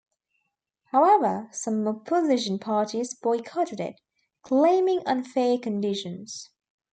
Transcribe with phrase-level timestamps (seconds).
[0.85, 4.01] However, some opposition parties boycotted it,
[4.41, 6.49] claiming unfair conditions.